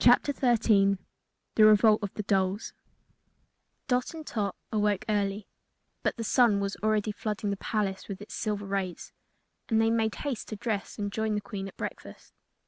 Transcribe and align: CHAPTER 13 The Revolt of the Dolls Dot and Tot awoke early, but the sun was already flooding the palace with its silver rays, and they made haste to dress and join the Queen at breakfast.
CHAPTER 0.00 0.32
13 0.32 0.98
The 1.54 1.64
Revolt 1.64 2.02
of 2.02 2.12
the 2.14 2.24
Dolls 2.24 2.72
Dot 3.86 4.12
and 4.12 4.26
Tot 4.26 4.56
awoke 4.72 5.04
early, 5.08 5.46
but 6.02 6.16
the 6.16 6.24
sun 6.24 6.58
was 6.58 6.74
already 6.82 7.12
flooding 7.12 7.50
the 7.50 7.56
palace 7.56 8.08
with 8.08 8.20
its 8.20 8.34
silver 8.34 8.66
rays, 8.66 9.12
and 9.68 9.80
they 9.80 9.90
made 9.92 10.16
haste 10.16 10.48
to 10.48 10.56
dress 10.56 10.98
and 10.98 11.12
join 11.12 11.36
the 11.36 11.40
Queen 11.40 11.68
at 11.68 11.76
breakfast. 11.76 12.34